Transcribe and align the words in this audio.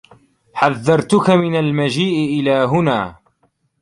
حذّرتك 0.53 1.29
من 1.29 1.55
المجيء 1.55 2.39
إلى 2.39 2.51
هنا. 2.65 3.15